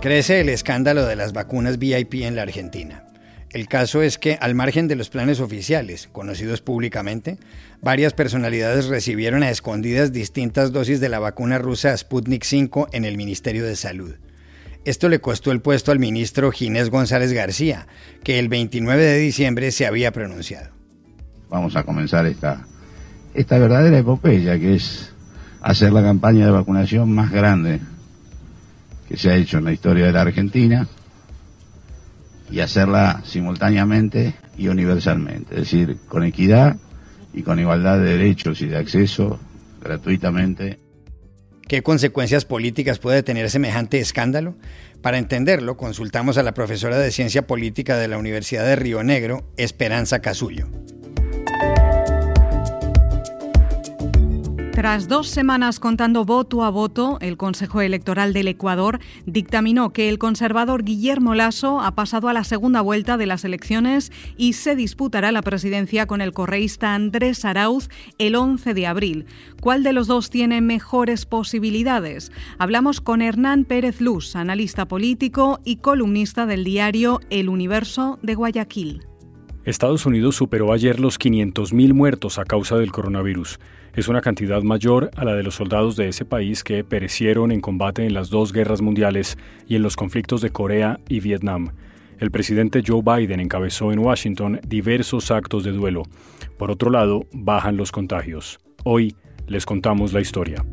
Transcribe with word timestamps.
Crece 0.00 0.40
el 0.40 0.48
escándalo 0.48 1.04
de 1.04 1.14
las 1.14 1.34
vacunas 1.34 1.78
VIP 1.78 2.22
en 2.22 2.34
la 2.34 2.40
Argentina. 2.40 3.04
El 3.50 3.68
caso 3.68 4.00
es 4.00 4.16
que, 4.16 4.38
al 4.40 4.54
margen 4.54 4.88
de 4.88 4.96
los 4.96 5.10
planes 5.10 5.40
oficiales, 5.40 6.08
conocidos 6.10 6.62
públicamente, 6.62 7.36
varias 7.82 8.14
personalidades 8.14 8.86
recibieron 8.86 9.42
a 9.42 9.50
escondidas 9.50 10.10
distintas 10.10 10.72
dosis 10.72 11.00
de 11.00 11.10
la 11.10 11.18
vacuna 11.18 11.58
rusa 11.58 11.94
Sputnik 11.94 12.46
V 12.50 12.86
en 12.92 13.04
el 13.04 13.18
Ministerio 13.18 13.66
de 13.66 13.76
Salud. 13.76 14.14
Esto 14.86 15.10
le 15.10 15.20
costó 15.20 15.52
el 15.52 15.60
puesto 15.60 15.92
al 15.92 15.98
ministro 15.98 16.50
Ginés 16.50 16.88
González 16.88 17.34
García, 17.34 17.86
que 18.24 18.38
el 18.38 18.48
29 18.48 19.04
de 19.04 19.18
diciembre 19.18 19.70
se 19.70 19.86
había 19.86 20.12
pronunciado. 20.12 20.70
Vamos 21.50 21.76
a 21.76 21.82
comenzar 21.82 22.24
esta, 22.24 22.66
esta 23.34 23.58
verdadera 23.58 23.98
epopeya, 23.98 24.58
que 24.58 24.76
es 24.76 25.12
hacer 25.60 25.92
la 25.92 26.02
campaña 26.02 26.46
de 26.46 26.52
vacunación 26.52 27.12
más 27.12 27.30
grande 27.30 27.80
que 29.10 29.16
se 29.16 29.28
ha 29.28 29.34
hecho 29.34 29.58
en 29.58 29.64
la 29.64 29.72
historia 29.72 30.06
de 30.06 30.12
la 30.12 30.20
Argentina 30.20 30.86
y 32.48 32.60
hacerla 32.60 33.22
simultáneamente 33.24 34.34
y 34.56 34.68
universalmente, 34.68 35.54
es 35.54 35.60
decir, 35.62 35.96
con 36.06 36.22
equidad 36.22 36.76
y 37.34 37.42
con 37.42 37.58
igualdad 37.58 37.98
de 37.98 38.18
derechos 38.18 38.60
y 38.62 38.66
de 38.66 38.76
acceso 38.76 39.40
gratuitamente. 39.82 40.78
¿Qué 41.66 41.82
consecuencias 41.82 42.44
políticas 42.44 43.00
puede 43.00 43.24
tener 43.24 43.50
semejante 43.50 43.98
escándalo? 43.98 44.54
Para 45.02 45.18
entenderlo, 45.18 45.76
consultamos 45.76 46.38
a 46.38 46.44
la 46.44 46.54
profesora 46.54 46.96
de 46.96 47.10
Ciencia 47.10 47.48
Política 47.48 47.96
de 47.96 48.06
la 48.06 48.16
Universidad 48.16 48.64
de 48.64 48.76
Río 48.76 49.02
Negro, 49.02 49.42
Esperanza 49.56 50.20
Casullo. 50.20 50.68
Tras 54.80 55.08
dos 55.08 55.28
semanas 55.28 55.78
contando 55.78 56.24
voto 56.24 56.64
a 56.64 56.70
voto, 56.70 57.18
el 57.20 57.36
Consejo 57.36 57.82
Electoral 57.82 58.32
del 58.32 58.48
Ecuador 58.48 58.98
dictaminó 59.26 59.92
que 59.92 60.08
el 60.08 60.16
conservador 60.16 60.84
Guillermo 60.84 61.34
Lasso 61.34 61.82
ha 61.82 61.94
pasado 61.94 62.30
a 62.30 62.32
la 62.32 62.44
segunda 62.44 62.80
vuelta 62.80 63.18
de 63.18 63.26
las 63.26 63.44
elecciones 63.44 64.10
y 64.38 64.54
se 64.54 64.76
disputará 64.76 65.32
la 65.32 65.42
presidencia 65.42 66.06
con 66.06 66.22
el 66.22 66.32
correísta 66.32 66.94
Andrés 66.94 67.44
Arauz 67.44 67.90
el 68.16 68.34
11 68.34 68.72
de 68.72 68.86
abril. 68.86 69.26
¿Cuál 69.60 69.82
de 69.82 69.92
los 69.92 70.06
dos 70.06 70.30
tiene 70.30 70.62
mejores 70.62 71.26
posibilidades? 71.26 72.32
Hablamos 72.56 73.02
con 73.02 73.20
Hernán 73.20 73.66
Pérez 73.66 74.00
Luz, 74.00 74.34
analista 74.34 74.88
político 74.88 75.60
y 75.62 75.76
columnista 75.76 76.46
del 76.46 76.64
diario 76.64 77.20
El 77.28 77.50
Universo 77.50 78.18
de 78.22 78.34
Guayaquil. 78.34 79.09
Estados 79.64 80.06
Unidos 80.06 80.36
superó 80.36 80.72
ayer 80.72 81.00
los 81.00 81.20
500.000 81.20 81.92
muertos 81.92 82.38
a 82.38 82.44
causa 82.44 82.78
del 82.78 82.92
coronavirus. 82.92 83.60
Es 83.94 84.08
una 84.08 84.22
cantidad 84.22 84.62
mayor 84.62 85.10
a 85.16 85.24
la 85.26 85.34
de 85.34 85.42
los 85.42 85.56
soldados 85.56 85.96
de 85.96 86.08
ese 86.08 86.24
país 86.24 86.64
que 86.64 86.82
perecieron 86.82 87.52
en 87.52 87.60
combate 87.60 88.06
en 88.06 88.14
las 88.14 88.30
dos 88.30 88.54
guerras 88.54 88.80
mundiales 88.80 89.36
y 89.68 89.76
en 89.76 89.82
los 89.82 89.96
conflictos 89.96 90.40
de 90.40 90.48
Corea 90.48 90.98
y 91.10 91.20
Vietnam. 91.20 91.72
El 92.18 92.30
presidente 92.30 92.82
Joe 92.86 93.02
Biden 93.02 93.38
encabezó 93.38 93.92
en 93.92 93.98
Washington 93.98 94.60
diversos 94.66 95.30
actos 95.30 95.62
de 95.62 95.72
duelo. 95.72 96.04
Por 96.56 96.70
otro 96.70 96.90
lado, 96.90 97.26
bajan 97.32 97.76
los 97.76 97.92
contagios. 97.92 98.60
Hoy 98.84 99.14
les 99.46 99.66
contamos 99.66 100.14
la 100.14 100.22
historia. 100.22 100.64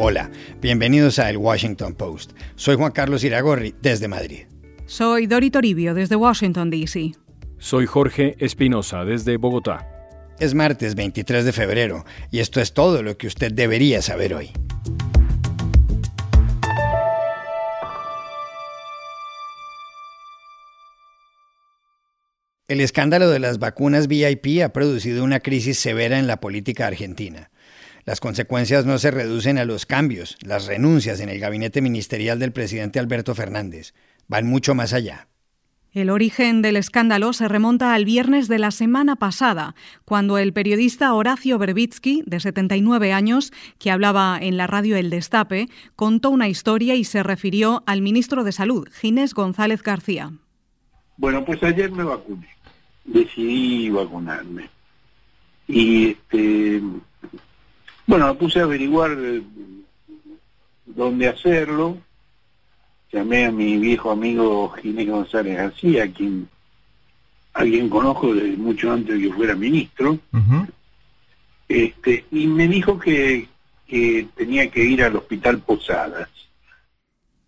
Hola, 0.00 0.30
bienvenidos 0.60 1.20
a 1.20 1.30
El 1.30 1.36
Washington 1.36 1.94
Post. 1.94 2.32
Soy 2.56 2.74
Juan 2.74 2.90
Carlos 2.90 3.22
Iragorri 3.22 3.74
desde 3.80 4.08
Madrid. 4.08 4.46
Soy 4.90 5.28
Dori 5.28 5.52
Toribio 5.52 5.94
desde 5.94 6.16
Washington, 6.16 6.68
D.C. 6.68 7.12
Soy 7.58 7.86
Jorge 7.86 8.34
Espinosa 8.40 9.04
desde 9.04 9.36
Bogotá. 9.36 9.86
Es 10.40 10.52
martes 10.52 10.96
23 10.96 11.44
de 11.44 11.52
febrero 11.52 12.04
y 12.32 12.40
esto 12.40 12.60
es 12.60 12.74
todo 12.74 13.04
lo 13.04 13.16
que 13.16 13.28
usted 13.28 13.52
debería 13.52 14.02
saber 14.02 14.34
hoy. 14.34 14.50
El 22.66 22.80
escándalo 22.80 23.30
de 23.30 23.38
las 23.38 23.60
vacunas 23.60 24.08
VIP 24.08 24.60
ha 24.64 24.70
producido 24.72 25.22
una 25.22 25.38
crisis 25.38 25.78
severa 25.78 26.18
en 26.18 26.26
la 26.26 26.40
política 26.40 26.88
argentina. 26.88 27.52
Las 28.06 28.18
consecuencias 28.18 28.86
no 28.86 28.98
se 28.98 29.12
reducen 29.12 29.58
a 29.58 29.64
los 29.64 29.86
cambios, 29.86 30.36
las 30.40 30.66
renuncias 30.66 31.20
en 31.20 31.28
el 31.28 31.38
gabinete 31.38 31.80
ministerial 31.80 32.40
del 32.40 32.50
presidente 32.50 32.98
Alberto 32.98 33.36
Fernández, 33.36 33.94
van 34.30 34.46
mucho 34.46 34.76
más 34.76 34.92
allá. 34.92 35.26
El 35.92 36.08
origen 36.08 36.62
del 36.62 36.76
escándalo 36.76 37.32
se 37.32 37.48
remonta 37.48 37.94
al 37.94 38.04
viernes 38.04 38.46
de 38.46 38.60
la 38.60 38.70
semana 38.70 39.16
pasada, 39.16 39.74
cuando 40.04 40.38
el 40.38 40.52
periodista 40.52 41.12
Horacio 41.12 41.58
Berbitsky, 41.58 42.22
de 42.26 42.38
79 42.38 43.12
años, 43.12 43.52
que 43.80 43.90
hablaba 43.90 44.38
en 44.40 44.56
la 44.56 44.68
radio 44.68 44.96
El 44.96 45.10
Destape, 45.10 45.66
contó 45.96 46.30
una 46.30 46.48
historia 46.48 46.94
y 46.94 47.02
se 47.02 47.24
refirió 47.24 47.82
al 47.86 48.02
ministro 48.02 48.44
de 48.44 48.52
Salud, 48.52 48.88
Ginés 48.92 49.34
González 49.34 49.82
García. 49.82 50.30
Bueno, 51.16 51.44
pues 51.44 51.60
ayer 51.64 51.90
me 51.90 52.04
vacuné, 52.04 52.48
decidí 53.04 53.90
vacunarme. 53.90 54.70
Y 55.66 56.10
este, 56.10 56.80
bueno, 58.06 58.28
me 58.28 58.34
puse 58.34 58.60
a 58.60 58.62
averiguar 58.62 59.10
eh, 59.18 59.42
dónde 60.86 61.26
hacerlo 61.26 61.98
llamé 63.12 63.46
a 63.46 63.50
mi 63.50 63.76
viejo 63.78 64.10
amigo 64.10 64.70
Ginés 64.70 65.08
González 65.08 65.56
García, 65.56 66.04
a 66.04 66.08
quien, 66.08 66.48
a 67.54 67.62
quien 67.62 67.88
conozco 67.88 68.34
desde 68.34 68.56
mucho 68.56 68.92
antes 68.92 69.16
de 69.16 69.28
que 69.28 69.34
fuera 69.34 69.54
ministro, 69.54 70.18
este, 71.68 72.24
y 72.30 72.46
me 72.46 72.68
dijo 72.68 72.98
que, 72.98 73.48
que 73.86 74.26
tenía 74.34 74.70
que 74.70 74.84
ir 74.84 75.02
al 75.02 75.16
hospital 75.16 75.60
Posadas. 75.60 76.28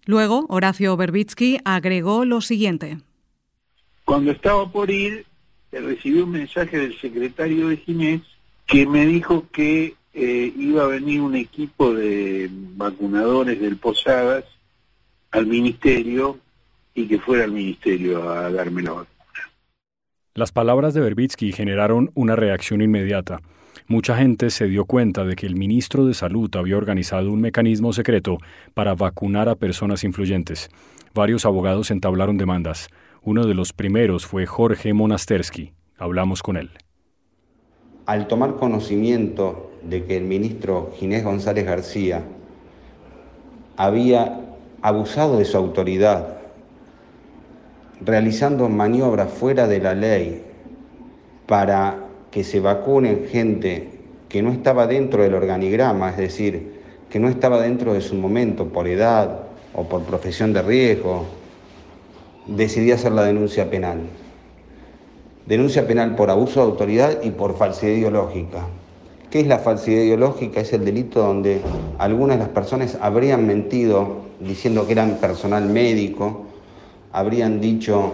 Luego, 0.05 0.47
Horacio 0.49 0.97
Berbitsky 0.97 1.59
agregó 1.65 2.25
lo 2.25 2.41
siguiente. 2.41 2.99
Cuando 4.05 4.33
estaba 4.33 4.69
por 4.69 4.91
ir, 4.91 5.27
recibí 5.71 6.21
un 6.21 6.33
mensaje 6.33 6.77
del 6.77 7.01
secretario 7.01 7.69
de 7.69 7.77
Ginés 7.77 8.23
que 8.67 8.87
me 8.87 9.07
dijo 9.07 9.47
que 9.53 9.95
eh, 10.15 10.53
iba 10.57 10.85
a 10.85 10.89
venir 10.89 11.21
un 11.21 11.37
equipo 11.37 11.95
de 11.95 12.49
vacunadores 12.51 13.61
del 13.61 13.77
Posadas 13.77 14.45
al 15.33 15.47
ministerio 15.47 16.39
y 16.95 17.09
que 17.09 17.19
fuera 17.19 17.45
al 17.45 17.53
ministerio 17.53 18.31
a 18.31 18.51
darme 18.51 18.83
la 18.83 18.91
vacuna. 18.91 19.09
Las 20.35 20.53
palabras 20.53 20.95
de 20.95 21.01
Berbitsky 21.01 21.53
generaron 21.53 22.11
una 22.15 22.37
reacción 22.37 22.81
inmediata. 22.81 23.41
Mucha 23.87 24.17
gente 24.17 24.51
se 24.51 24.67
dio 24.67 24.85
cuenta 24.85 25.25
de 25.25 25.35
que 25.35 25.47
el 25.47 25.57
ministro 25.57 26.07
de 26.07 26.15
Salud 26.15 26.51
había 26.55 26.77
organizado 26.77 27.33
un 27.33 27.41
mecanismo 27.41 27.93
secreto 27.93 28.39
para 28.75 28.95
vacunar 28.95 29.49
a 29.49 29.57
personas 29.57 30.05
influyentes. 30.05 30.69
Varios 31.15 31.45
abogados 31.45 31.91
entablaron 31.91 32.39
demandas. 32.39 32.89
Uno 33.23 33.47
de 33.47 33.55
los 33.55 33.73
primeros 33.73 34.27
fue 34.27 34.47
Jorge 34.47 34.95
Monastersky. 34.95 35.73
Hablamos 35.99 36.43
con 36.43 36.57
él. 36.57 36.71
Al 38.07 38.27
tomar 38.29 38.57
conocimiento 38.57 39.71
de 39.83 40.05
que 40.05 40.17
el 40.17 40.25
ministro 40.25 40.93
Ginés 40.97 41.25
González 41.25 41.65
García 41.65 42.25
había 43.77 44.52
abusado 44.83 45.39
de 45.39 45.45
su 45.45 45.57
autoridad, 45.57 46.39
realizando 48.01 48.69
maniobras 48.69 49.33
fuera 49.33 49.69
de 49.69 49.79
la 49.79 49.95
ley 49.95 50.43
para 51.47 51.99
que 52.33 52.43
se 52.43 52.61
vacunen 52.61 53.27
gente 53.31 54.01
que 54.29 54.43
no 54.43 54.51
estaba 54.51 54.87
dentro 54.87 55.23
del 55.23 55.35
organigrama, 55.35 56.11
es 56.11 56.17
decir, 56.17 56.81
que 57.11 57.21
no 57.21 57.29
estaba 57.29 57.61
dentro 57.61 57.95
de 57.95 58.01
su 58.01 58.15
momento 58.17 58.69
por 58.69 58.89
edad 58.89 59.43
o 59.75 59.85
por 59.85 60.03
profesión 60.03 60.53
de 60.53 60.63
riesgo, 60.63 61.27
decidí 62.47 62.91
hacer 62.91 63.13
la 63.13 63.23
denuncia 63.23 63.71
penal. 63.71 64.01
Denuncia 65.47 65.87
penal 65.87 66.17
por 66.17 66.31
abuso 66.31 66.61
de 66.61 66.67
autoridad 66.67 67.23
y 67.23 67.31
por 67.31 67.57
falsedad 67.57 67.93
ideológica. 67.93 68.67
¿Qué 69.33 69.41
es 69.41 69.47
la 69.47 69.61
falsedad 69.61 70.03
ideológica? 70.03 70.61
Es 70.61 70.75
el 70.75 70.85
delito 70.85 71.21
donde 71.21 71.63
algunas 71.97 72.37
de 72.37 72.45
las 72.45 72.53
personas 72.53 72.99
habrían 73.01 73.47
mentido 73.47 74.27
diciendo 74.41 74.87
que 74.87 74.93
eran 74.93 75.17
personal 75.23 75.65
médico, 75.65 76.45
habrían 77.13 77.59
dicho 77.59 78.13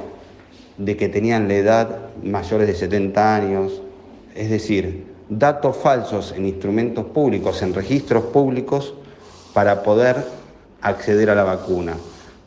de 0.76 0.96
que 0.96 1.08
tenían 1.08 1.48
la 1.48 1.54
edad 1.54 1.98
mayores 2.22 2.68
de 2.68 2.74
70 2.74 3.34
años, 3.34 3.82
es 4.36 4.48
decir, 4.48 5.06
datos 5.28 5.76
falsos 5.78 6.32
en 6.36 6.46
instrumentos 6.46 7.06
públicos, 7.06 7.62
en 7.62 7.74
registros 7.74 8.22
públicos, 8.26 8.94
para 9.52 9.82
poder 9.82 10.24
acceder 10.82 11.30
a 11.30 11.34
la 11.34 11.42
vacuna. 11.42 11.96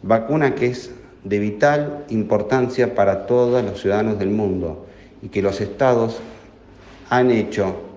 Vacuna 0.02 0.56
que 0.56 0.68
es 0.68 0.92
de 1.26 1.40
vital 1.40 2.06
importancia 2.08 2.96
para 2.96 3.26
todos 3.26 3.66
los 3.66 3.82
ciudadanos 3.82 4.18
del 4.18 4.30
mundo 4.30 4.86
y 5.22 5.28
que 5.28 5.42
los 5.42 5.60
estados 5.60 6.22
han 7.10 7.32
hecho 7.32 7.91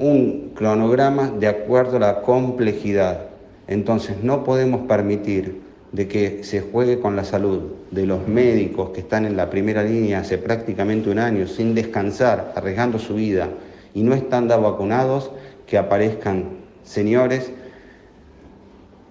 un 0.00 0.52
cronograma 0.54 1.28
de 1.28 1.46
acuerdo 1.46 1.98
a 1.98 2.00
la 2.00 2.22
complejidad. 2.22 3.26
Entonces 3.68 4.22
no 4.22 4.44
podemos 4.44 4.88
permitir 4.88 5.60
de 5.92 6.08
que 6.08 6.42
se 6.42 6.60
juegue 6.60 7.00
con 7.00 7.16
la 7.16 7.24
salud 7.24 7.62
de 7.90 8.06
los 8.06 8.26
médicos 8.26 8.90
que 8.90 9.00
están 9.00 9.26
en 9.26 9.36
la 9.36 9.50
primera 9.50 9.82
línea 9.82 10.20
hace 10.20 10.38
prácticamente 10.38 11.10
un 11.10 11.18
año 11.18 11.46
sin 11.46 11.74
descansar, 11.74 12.52
arriesgando 12.56 12.98
su 12.98 13.14
vida 13.14 13.48
y 13.92 14.02
no 14.02 14.14
estando 14.14 14.60
vacunados, 14.60 15.30
que 15.66 15.76
aparezcan 15.76 16.44
señores 16.82 17.52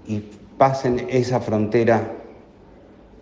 y 0.08 0.24
pasen 0.58 1.06
esa 1.10 1.40
frontera 1.40 2.14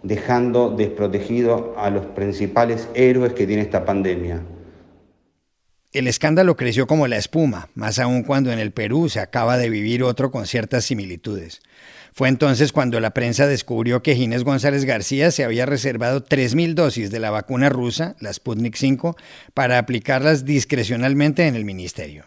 dejando 0.03 0.69
desprotegido 0.69 1.75
a 1.77 1.89
los 1.89 2.05
principales 2.05 2.87
héroes 2.93 3.33
que 3.33 3.45
tiene 3.45 3.63
esta 3.63 3.83
pandemia. 3.83 4.41
El 5.97 6.07
escándalo 6.07 6.55
creció 6.55 6.85
como 6.85 7.07
la 7.07 7.17
espuma, 7.17 7.69
más 7.73 7.97
aún 7.97 8.21
cuando 8.21 8.51
en 8.51 8.59
el 8.59 8.71
Perú 8.71 9.09
se 9.09 9.19
acaba 9.19 9.57
de 9.57 9.71
vivir 9.71 10.03
otro 10.03 10.29
con 10.29 10.45
ciertas 10.45 10.85
similitudes. 10.85 11.59
Fue 12.13 12.29
entonces 12.29 12.71
cuando 12.71 12.99
la 12.99 13.15
prensa 13.15 13.47
descubrió 13.47 14.03
que 14.03 14.15
Ginés 14.15 14.43
González 14.43 14.85
García 14.85 15.31
se 15.31 15.43
había 15.43 15.65
reservado 15.65 16.23
3.000 16.23 16.75
dosis 16.75 17.09
de 17.09 17.19
la 17.19 17.31
vacuna 17.31 17.69
rusa, 17.69 18.15
la 18.19 18.31
Sputnik 18.31 18.75
5, 18.75 19.17
para 19.55 19.79
aplicarlas 19.79 20.45
discrecionalmente 20.45 21.47
en 21.47 21.55
el 21.55 21.65
ministerio. 21.65 22.25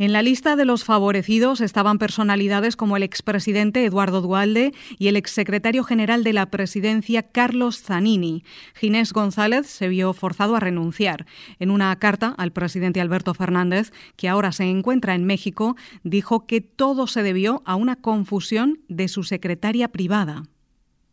En 0.00 0.12
la 0.12 0.22
lista 0.22 0.54
de 0.54 0.64
los 0.64 0.84
favorecidos 0.84 1.60
estaban 1.60 1.98
personalidades 1.98 2.76
como 2.76 2.96
el 2.96 3.02
expresidente 3.02 3.84
Eduardo 3.84 4.20
Dualde 4.20 4.72
y 4.96 5.08
el 5.08 5.16
exsecretario 5.16 5.82
general 5.82 6.22
de 6.22 6.32
la 6.32 6.46
presidencia 6.46 7.24
Carlos 7.24 7.82
Zanini. 7.82 8.44
Ginés 8.76 9.12
González 9.12 9.66
se 9.66 9.88
vio 9.88 10.12
forzado 10.12 10.54
a 10.54 10.60
renunciar. 10.60 11.26
En 11.58 11.72
una 11.72 11.98
carta 11.98 12.32
al 12.38 12.52
presidente 12.52 13.00
Alberto 13.00 13.34
Fernández, 13.34 13.90
que 14.14 14.28
ahora 14.28 14.52
se 14.52 14.70
encuentra 14.70 15.16
en 15.16 15.24
México, 15.24 15.74
dijo 16.04 16.46
que 16.46 16.60
todo 16.60 17.08
se 17.08 17.24
debió 17.24 17.62
a 17.64 17.74
una 17.74 17.96
confusión 17.96 18.78
de 18.86 19.08
su 19.08 19.24
secretaria 19.24 19.88
privada. 19.88 20.44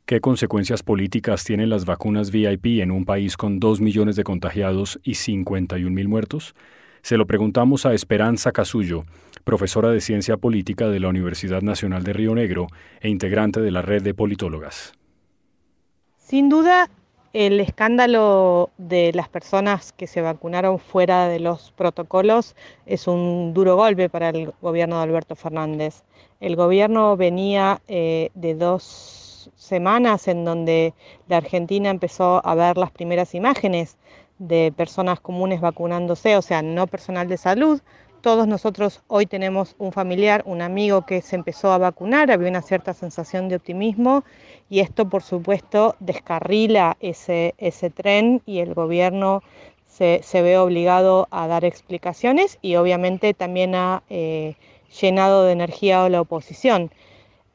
¿Qué 0.06 0.22
consecuencias 0.22 0.84
políticas 0.84 1.44
tienen 1.44 1.72
las 1.72 1.86
vacunas 1.86 2.30
VIP 2.30 2.82
en 2.82 2.92
un 2.92 3.06
país 3.06 3.36
con 3.36 3.60
2 3.60 3.82
millones 3.82 4.16
de 4.16 4.24
contagiados 4.24 5.00
y 5.02 5.16
51 5.16 5.90
mil 5.90 6.08
muertos? 6.08 6.54
Se 7.06 7.18
lo 7.18 7.28
preguntamos 7.28 7.86
a 7.86 7.94
Esperanza 7.94 8.52
Casullo, 8.52 9.04
profesora 9.44 9.92
de 9.92 10.02
Ciencia 10.02 10.38
Política 10.38 10.88
de 10.88 11.00
la 11.00 11.08
Universidad 11.08 11.62
Nacional 11.62 12.04
de 12.04 12.14
Río 12.14 12.34
Negro 12.34 12.66
e 13.00 13.10
integrante 13.10 13.62
de 13.62 13.70
la 13.70 13.84
red 13.84 14.02
de 14.02 14.16
politólogas. 14.16 14.94
Sin 16.18 16.50
duda, 16.50 16.90
el 17.32 17.60
escándalo 17.60 18.72
de 18.80 19.12
las 19.14 19.30
personas 19.30 19.94
que 19.94 20.08
se 20.08 20.22
vacunaron 20.22 20.80
fuera 20.80 21.28
de 21.28 21.40
los 21.40 21.72
protocolos 21.74 22.56
es 22.88 23.08
un 23.08 23.54
duro 23.54 23.76
golpe 23.76 24.10
para 24.10 24.30
el 24.30 24.52
gobierno 24.60 24.98
de 24.98 25.04
Alberto 25.04 25.36
Fernández. 25.36 26.02
El 26.40 26.56
gobierno 26.56 27.16
venía 27.18 27.84
eh, 27.88 28.32
de 28.34 28.56
dos 28.56 29.52
semanas 29.56 30.28
en 30.28 30.44
donde 30.44 30.96
la 31.28 31.38
Argentina 31.38 31.92
empezó 31.92 32.42
a 32.44 32.56
ver 32.56 32.78
las 32.78 32.90
primeras 32.90 33.36
imágenes 33.36 33.96
de 34.40 34.74
personas 34.76 35.20
comunes 35.20 35.62
vacunándose, 35.62 36.36
o 36.36 36.42
sea, 36.42 36.62
no 36.62 36.88
personal 36.88 37.28
de 37.28 37.38
salud. 37.38 37.82
Todos 38.22 38.48
nosotros 38.48 39.04
hoy 39.08 39.28
tenemos 39.28 39.76
un 39.78 39.92
familiar, 39.92 40.42
un 40.46 40.62
amigo 40.62 41.06
que 41.06 41.22
se 41.22 41.36
empezó 41.36 41.72
a 41.72 41.78
vacunar, 41.78 42.32
había 42.32 42.50
una 42.50 42.62
cierta 42.62 42.94
sensación 42.94 43.50
de 43.50 43.58
optimismo 43.58 44.24
y 44.70 44.80
esto 44.80 45.08
por 45.08 45.22
supuesto 45.22 45.96
descarrila 46.00 46.98
ese, 47.00 47.54
ese 47.60 47.92
tren 47.92 48.42
y 48.46 48.60
el 48.60 48.74
gobierno 48.74 49.44
se, 49.96 50.42
ve 50.42 50.58
obligado 50.58 51.28
a 51.32 51.48
dar 51.48 51.64
explicaciones 51.64 52.58
y 52.62 52.76
obviamente 52.76 53.34
también 53.34 53.76
ha 53.76 54.04
eh, 54.10 54.56
llenado 55.02 55.46
de 55.46 55.54
energía 55.54 56.04
a 56.04 56.10
la 56.10 56.22
oposición. 56.22 56.92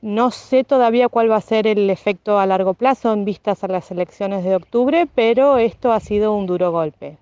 No 0.02 0.30
sé 0.30 0.62
todavía 0.62 1.08
cuál 1.08 1.30
va 1.30 1.36
a 1.36 1.40
ser 1.40 1.66
el 1.66 1.88
efecto 1.88 2.38
a 2.38 2.44
largo 2.44 2.74
plazo 2.74 3.14
en 3.14 3.24
vistas 3.24 3.64
a 3.64 3.68
las 3.68 3.90
elecciones 3.90 4.44
de 4.44 4.56
octubre, 4.56 5.06
pero 5.14 5.56
esto 5.56 5.92
ha 5.92 6.00
sido 6.00 6.34
un 6.34 6.46
duro 6.46 6.70
golpe. 6.70 7.16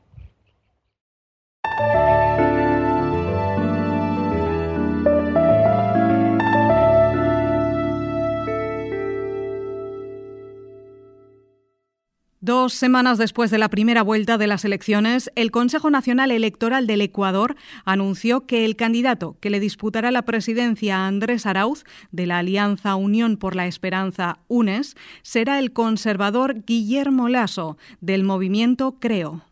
Dos 12.49 12.73
semanas 12.73 13.19
después 13.19 13.51
de 13.51 13.59
la 13.59 13.69
primera 13.69 14.03
vuelta 14.03 14.39
de 14.39 14.47
las 14.47 14.65
elecciones, 14.65 15.31
el 15.35 15.51
Consejo 15.51 15.91
Nacional 15.91 16.31
Electoral 16.31 16.87
del 16.87 17.03
Ecuador 17.03 17.57
anunció 17.85 18.47
que 18.47 18.65
el 18.65 18.75
candidato 18.75 19.37
que 19.41 19.51
le 19.51 19.61
disputará 19.61 20.11
la 20.11 20.23
presidencia 20.23 20.97
a 20.97 21.09
Andrés 21.09 21.45
Arauz, 21.45 21.85
de 22.11 22.25
la 22.25 22.39
Alianza 22.39 22.95
Unión 22.95 23.37
por 23.37 23.55
la 23.55 23.67
Esperanza 23.67 24.39
UNES, 24.49 24.97
será 25.21 25.59
el 25.59 25.75
conservador 25.75 26.65
Guillermo 26.65 27.29
Lasso, 27.29 27.77
del 28.01 28.25
movimiento 28.25 28.97
Creo. 28.99 29.43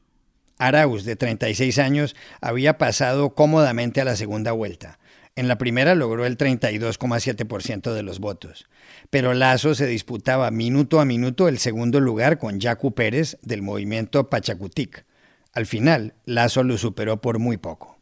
Arauz, 0.57 1.05
de 1.05 1.17
36 1.17 1.79
años, 1.79 2.17
había 2.41 2.79
pasado 2.79 3.35
cómodamente 3.35 4.01
a 4.01 4.07
la 4.07 4.17
segunda 4.17 4.53
vuelta. 4.53 4.99
En 5.37 5.49
la 5.49 5.59
primera 5.59 5.95
logró 5.95 6.25
el 6.25 6.39
32,7% 6.39 7.93
de 7.93 8.03
los 8.03 8.21
votos, 8.21 8.67
pero 9.11 9.35
Lazo 9.35 9.75
se 9.75 9.87
disputaba 9.87 10.51
minuto 10.51 10.99
a 10.99 11.05
minuto 11.05 11.47
el 11.49 11.59
segundo 11.59 12.01
lugar 12.01 12.39
con 12.39 12.59
Yacu 12.59 12.95
Pérez 12.95 13.37
del 13.43 13.61
movimiento 13.61 14.31
Pachacutic. 14.31 15.05
Al 15.53 15.67
final, 15.67 16.15
Lazo 16.25 16.63
lo 16.63 16.79
superó 16.79 17.21
por 17.21 17.39
muy 17.39 17.59
poco. 17.59 17.99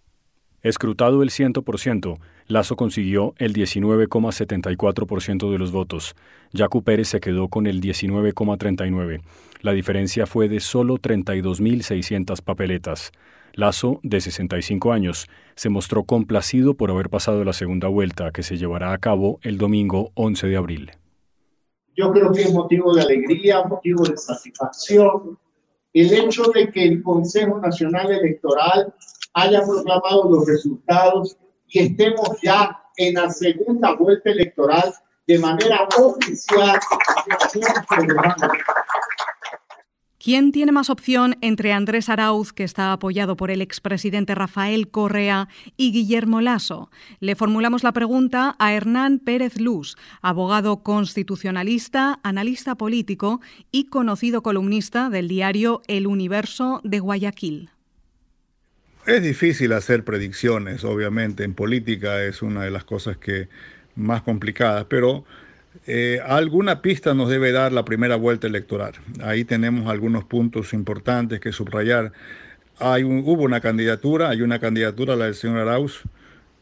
Escrutado 0.63 1.25
el 1.25 1.31
100%, 1.31 2.21
Lazo 2.47 2.77
consiguió 2.77 3.35
el 3.39 3.53
19,74% 3.53 5.51
de 5.51 5.59
los 5.59 5.73
votos. 5.73 6.15
Yacu 6.53 6.85
Pérez 6.85 7.09
se 7.09 7.19
quedó 7.21 7.49
con 7.49 7.67
el 7.67 7.81
19,39%. 7.81 9.23
La 9.61 9.73
diferencia 9.73 10.27
fue 10.27 10.49
de 10.49 10.61
solo 10.61 10.99
32.600 10.99 12.43
papeletas. 12.43 13.13
Lazo, 13.55 14.01
de 14.03 14.21
65 14.21 14.93
años, 14.93 15.29
se 15.57 15.69
mostró 15.69 16.05
complacido 16.05 16.75
por 16.75 16.91
haber 16.91 17.11
pasado 17.11 17.45
la 17.45 17.53
segunda 17.53 17.89
vuelta 17.89 18.31
que 18.33 18.43
se 18.43 18.57
llevará 18.57 18.93
a 18.93 18.99
cabo 18.99 19.39
el 19.43 19.59
domingo 19.59 20.11
11 20.15 20.47
de 20.49 20.57
abril. 20.57 20.91
Yo 21.97 22.13
creo 22.13 22.33
que 22.33 22.43
es 22.43 22.53
motivo 22.53 22.95
de 22.95 23.03
alegría, 23.03 23.63
motivo 23.65 24.05
de 24.05 24.17
satisfacción 24.17 25.39
el 25.95 26.13
hecho 26.13 26.43
de 26.53 26.71
que 26.71 26.85
el 26.85 27.03
Consejo 27.03 27.61
Nacional 27.61 28.11
Electoral 28.11 28.93
haya 29.33 29.63
proclamado 29.63 30.29
los 30.29 30.47
resultados 30.47 31.37
y 31.69 31.79
estemos 31.81 32.31
ya 32.43 32.83
en 32.97 33.15
la 33.15 33.31
segunda 33.31 33.95
vuelta 33.95 34.31
electoral 34.31 34.93
de 35.27 35.39
manera 35.39 35.89
oficial. 35.99 36.79
¿Quién 40.25 40.53
tiene 40.53 40.73
más 40.73 40.89
opción 40.89 41.37
entre 41.43 41.75
Andrés 41.75 42.09
Arauz, 42.09 42.55
que 42.55 42.65
está 42.65 42.95
apoyado 42.95 43.37
por 43.37 43.51
el 43.51 43.61
expresidente 43.61 44.35
Rafael 44.35 44.89
Correa, 44.89 45.51
y 45.77 45.93
Guillermo 45.93 46.41
Lasso? 46.41 46.91
Le 47.21 47.37
formulamos 47.37 47.83
la 47.83 47.93
pregunta 47.93 48.57
a 48.59 48.73
Hernán 48.73 49.19
Pérez 49.19 49.61
Luz, 49.61 49.97
abogado 50.23 50.83
constitucionalista, 50.83 52.21
analista 52.23 52.75
político 52.75 53.43
y 53.71 53.89
conocido 53.89 54.43
columnista 54.43 55.11
del 55.11 55.29
diario 55.29 55.83
El 55.89 56.07
Universo 56.07 56.81
de 56.85 57.01
Guayaquil. 57.01 57.69
Es 59.07 59.23
difícil 59.23 59.75
hacer 59.75 60.05
predicciones, 60.05 60.85
obviamente, 60.85 61.45
en 61.45 61.53
política 61.53 62.25
es 62.25 62.41
una 62.41 62.63
de 62.63 62.71
las 62.71 62.85
cosas 62.85 63.19
que 63.19 63.51
más 63.95 64.23
complicadas, 64.23 64.87
pero 64.89 65.27
eh, 65.87 66.21
alguna 66.25 66.81
pista 66.83 67.15
nos 67.15 67.29
debe 67.29 67.53
dar 67.53 67.73
la 67.73 67.85
primera 67.85 68.17
vuelta 68.17 68.47
electoral. 68.47 68.95
Ahí 69.23 69.45
tenemos 69.45 69.89
algunos 69.91 70.25
puntos 70.25 70.73
importantes 70.73 71.41
que 71.41 71.53
subrayar. 71.53 72.13
Hay 72.79 73.05
hubo 73.05 73.43
una 73.43 73.61
candidatura, 73.61 74.31
hay 74.31 74.43
una 74.43 74.59
candidatura, 74.59 75.17
la 75.17 75.27
del 75.27 75.35
señor 75.35 75.59
Arauz, 75.59 76.03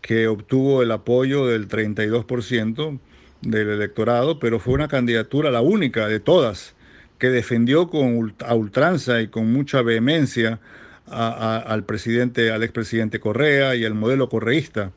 que 0.01 0.27
obtuvo 0.27 0.83
el 0.83 0.91
apoyo 0.91 1.47
del 1.47 1.69
32% 1.69 2.99
del 3.43 3.69
electorado, 3.71 4.39
pero 4.39 4.59
fue 4.59 4.75
una 4.75 4.89
candidatura, 4.89 5.51
la 5.51 5.61
única 5.61 6.09
de 6.09 6.21
todas, 6.21 6.75
que 7.19 7.31
defendió 7.31 7.89
con 7.89 8.35
a 8.45 8.55
ultranza 8.55 9.21
y 9.21 9.29
con 9.29 9.53
mucha 9.53 9.83
vehemencia 9.83 10.61
al 11.07 11.85
presidente, 11.85 12.51
al 12.51 12.63
expresidente 12.63 13.21
Correa 13.21 13.75
y 13.77 13.85
al 13.85 13.95
modelo 13.95 14.29
correísta 14.29 14.93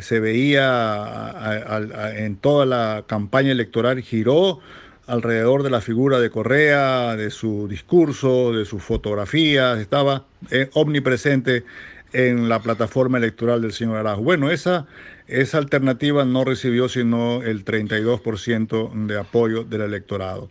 se 0.00 0.20
veía 0.20 1.74
en 2.16 2.36
toda 2.36 2.66
la 2.66 3.04
campaña 3.06 3.52
electoral, 3.52 4.00
giró 4.00 4.60
alrededor 5.06 5.62
de 5.62 5.70
la 5.70 5.80
figura 5.80 6.20
de 6.20 6.30
Correa, 6.30 7.16
de 7.16 7.30
su 7.30 7.68
discurso, 7.68 8.52
de 8.52 8.64
sus 8.64 8.82
fotografías, 8.82 9.78
estaba 9.78 10.24
eh, 10.50 10.70
omnipresente 10.74 11.64
en 12.12 12.48
la 12.48 12.60
plataforma 12.60 13.18
electoral 13.18 13.62
del 13.62 13.72
señor 13.72 13.96
Arajo. 13.96 14.22
Bueno, 14.22 14.50
esa, 14.50 14.86
esa 15.26 15.58
alternativa 15.58 16.24
no 16.24 16.44
recibió 16.44 16.88
sino 16.88 17.42
el 17.42 17.64
32% 17.64 19.06
de 19.06 19.18
apoyo 19.18 19.64
del 19.64 19.82
electorado. 19.82 20.50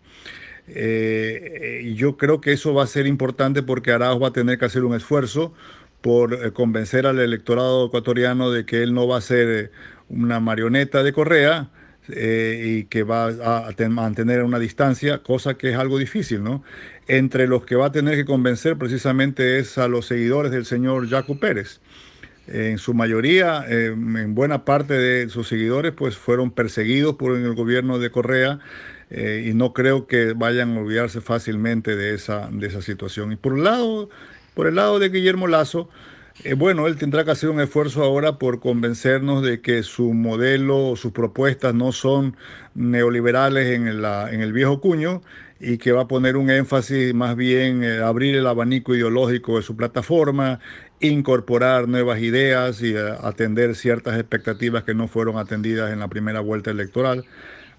Eh, 0.67 1.81
y 1.83 1.95
yo 1.95 2.17
creo 2.17 2.39
que 2.39 2.53
eso 2.53 2.74
va 2.74 2.83
a 2.83 2.88
ser 2.88 3.07
importante 3.07 3.62
porque 3.63 3.91
Arauz 3.91 4.21
va 4.21 4.29
a 4.29 4.33
tener 4.33 4.57
que 4.57 4.65
hacer 4.65 4.83
un 4.83 4.95
esfuerzo 4.95 5.53
por 6.01 6.34
eh, 6.34 6.51
convencer 6.51 7.05
al 7.05 7.20
electorado 7.20 7.88
ecuatoriano 7.88 8.51
de 8.51 8.65
que 8.65 8.84
él 8.84 8.93
no 8.93 9.08
va 9.08 9.17
a 9.17 9.22
ser 9.22 9.48
eh, 9.50 9.72
una 10.10 10.39
marioneta 10.39 11.03
de 11.03 11.13
Correa 11.13 11.70
y 12.13 12.86
que 12.86 13.03
va 13.03 13.27
a 13.27 13.74
mantener 13.88 14.43
una 14.43 14.60
distancia, 14.60 15.20
cosa 15.20 15.53
que 15.53 15.70
es 15.70 15.77
algo 15.77 15.98
difícil, 15.98 16.43
¿no? 16.43 16.62
Entre 17.08 17.48
los 17.48 17.63
que 17.63 17.75
va 17.75 17.86
a 17.86 17.91
tener 17.93 18.15
que 18.15 18.25
convencer 18.25 18.75
precisamente 18.75 19.60
es 19.60 19.77
a 19.77 19.88
los 19.88 20.08
seguidores 20.08 20.51
del 20.51 20.65
señor 20.65 21.08
Jaco 21.08 21.39
Pérez. 21.39 21.79
En 22.48 22.79
su 22.79 22.93
mayoría, 22.93 23.63
en 23.70 24.36
buena 24.36 24.65
parte 24.65 24.96
de 24.96 25.29
sus 25.29 25.48
seguidores, 25.48 25.93
pues 25.93 26.17
fueron 26.17 26.51
perseguidos 26.51 27.15
por 27.15 27.38
el 27.38 27.53
gobierno 27.53 27.98
de 27.98 28.10
Correa 28.10 28.60
eh, 29.13 29.46
y 29.46 29.53
no 29.53 29.74
creo 29.74 30.08
que 30.08 30.31
vayan 30.31 30.77
a 30.77 30.79
olvidarse 30.79 31.20
fácilmente 31.20 31.98
de 31.98 32.15
esa, 32.15 32.48
de 32.50 32.65
esa 32.67 32.81
situación. 32.81 33.34
Y 33.34 33.36
por, 33.36 33.53
un 33.53 33.65
lado, 33.65 34.10
por 34.53 34.67
el 34.67 34.75
lado 34.75 35.00
de 35.00 35.10
Guillermo 35.10 35.48
Lazo, 35.48 35.89
eh, 36.43 36.53
bueno, 36.55 36.88
él 36.88 36.98
tendrá 36.98 37.24
que 37.24 37.31
hacer 37.31 37.50
un 37.50 37.60
esfuerzo 37.60 38.03
ahora 38.03 38.39
por 38.39 38.60
convencernos 38.60 39.43
de 39.43 39.62
que 39.62 39.84
su 39.84 40.13
modelo, 40.13 40.96
sus 40.96 41.12
propuestas 41.12 41.75
no 41.75 41.91
son 41.91 42.36
neoliberales 42.74 43.67
en, 43.67 43.88
el 43.88 44.53
viejo 44.53 44.81
cuño 44.81 45.22
y 45.60 45.77
que 45.77 45.91
va 45.91 46.03
a 46.03 46.08
poner 46.08 46.38
un 46.38 46.50
énfasis 46.50 47.13
más 47.13 47.36
bien 47.36 47.84
eh, 47.84 48.00
abrir 48.00 48.36
el 48.36 48.48
abanico 48.48 48.96
ideológico 48.96 49.58
de 49.58 49.62
su 49.62 49.75
plataforma, 49.75 50.60
incorporar 51.00 51.88
nuevas 51.88 52.20
ideas 52.22 52.81
y 52.81 52.96
atender 52.96 53.75
ciertas 53.75 54.17
expectativas 54.17 54.84
que 54.84 54.96
no 54.96 55.08
fueron 55.08 55.38
atendidas 55.38 55.91
en 55.91 56.00
la 56.00 56.08
primera 56.08 56.39
vuelta 56.39 56.72
electoral. 56.72 57.25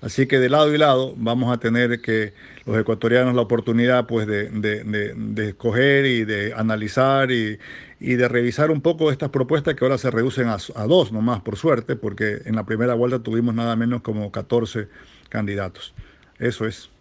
Así 0.02 0.26
que 0.26 0.40
de 0.40 0.48
lado 0.48 0.74
y 0.74 0.78
lado 0.78 1.14
vamos 1.16 1.54
a 1.54 1.58
tener 1.58 2.00
que 2.00 2.34
los 2.66 2.76
ecuatorianos 2.76 3.36
la 3.36 3.42
oportunidad 3.42 4.08
pues 4.08 4.26
de, 4.26 4.50
de, 4.50 5.48
escoger 5.48 6.06
y 6.06 6.24
de 6.24 6.52
analizar 6.54 7.30
y, 7.30 7.58
de 8.00 8.28
revisar 8.28 8.72
un 8.72 8.80
poco 8.80 9.12
estas 9.12 9.30
propuestas 9.30 9.74
que 9.76 9.84
ahora 9.84 9.98
se 9.98 10.10
reducen 10.10 10.48
a, 10.48 10.56
a, 10.74 10.86
dos 10.86 11.12
nomás 11.12 11.40
por 11.42 11.56
suerte, 11.56 11.94
porque 11.94 12.42
en 12.46 12.56
la 12.56 12.66
primera 12.66 12.94
vuelta 12.94 13.20
tuvimos 13.20 13.54
nada 13.54 13.76
menos 13.76 14.02
como 14.02 14.32
14 14.32 14.88
candidatos. 15.28 15.94
Eso 16.40 16.66
es. 16.66 16.91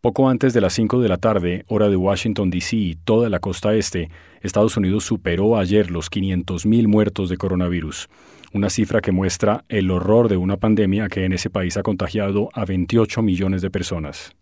Poco 0.00 0.30
antes 0.30 0.54
de 0.54 0.62
las 0.62 0.72
5 0.72 1.02
de 1.02 1.10
la 1.10 1.18
tarde, 1.18 1.64
hora 1.68 1.90
de 1.90 1.96
Washington, 1.96 2.48
D.C. 2.48 2.74
y 2.74 2.94
toda 2.94 3.28
la 3.28 3.38
costa 3.38 3.74
este, 3.74 4.08
Estados 4.40 4.78
Unidos 4.78 5.04
superó 5.04 5.58
ayer 5.58 5.90
los 5.90 6.10
500.000 6.10 6.88
muertos 6.88 7.28
de 7.28 7.36
coronavirus, 7.36 8.08
una 8.54 8.70
cifra 8.70 9.02
que 9.02 9.12
muestra 9.12 9.66
el 9.68 9.90
horror 9.90 10.30
de 10.30 10.38
una 10.38 10.56
pandemia 10.56 11.08
que 11.08 11.26
en 11.26 11.34
ese 11.34 11.50
país 11.50 11.76
ha 11.76 11.82
contagiado 11.82 12.48
a 12.54 12.64
28 12.64 13.20
millones 13.20 13.60
de 13.60 13.68
personas. 13.68 14.32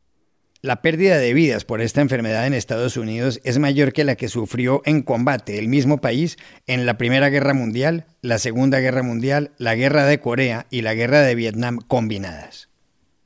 La 0.63 0.81
pérdida 0.81 1.19
de 1.19 1.35
vidas 1.35 1.65
por 1.65 1.81
esta 1.81 2.03
enfermedad 2.03 2.47
en 2.47 2.55
Estados 2.55 2.97
Unidos 2.97 3.41
es 3.43 3.59
mayor 3.59 3.93
que 3.93 4.05
la 4.05 4.15
que 4.15 4.29
sufrió 4.29 4.83
en 4.85 5.03
combate 5.03 5.59
el 5.59 5.67
mismo 5.67 6.01
país 6.01 6.37
en 6.69 6.87
la 6.87 6.99
Primera 6.99 7.31
Guerra 7.31 7.53
Mundial, 7.53 8.07
la 8.23 8.39
Segunda 8.39 8.79
Guerra 8.79 9.03
Mundial, 9.03 9.51
la 9.59 9.75
Guerra 9.75 10.07
de 10.07 10.21
Corea 10.21 10.67
y 10.71 10.83
la 10.83 10.95
Guerra 10.95 11.23
de 11.23 11.35
Vietnam 11.35 11.79
combinadas. 11.85 12.68